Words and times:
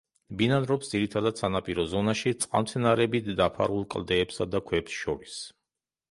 ბინადრობს 0.37 0.87
ძირითადად 0.93 1.41
სანაპირო 1.41 1.83
ზონაში 1.91 2.33
წყალმცენარეებით 2.45 3.29
დაფარულ 3.41 3.85
კლდეებსა 3.97 4.47
და 4.55 4.63
ქვებს 4.71 4.97
შორის. 5.03 5.37